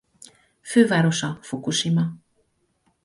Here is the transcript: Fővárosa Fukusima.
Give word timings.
Fővárosa 0.61 1.39
Fukusima. 1.41 2.13